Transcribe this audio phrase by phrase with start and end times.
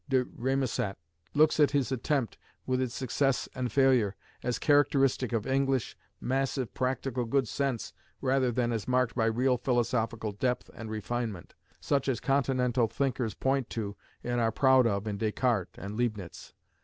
[0.09, 0.95] de Rémusat
[1.35, 7.23] looks at his attempt, with its success and failure, as characteristic of English, massive, practical
[7.23, 12.87] good sense rather than as marked by real philosophical depth and refinement, such as Continental
[12.87, 16.53] thinkers point to and are proud of in Descartes and Leibnitz.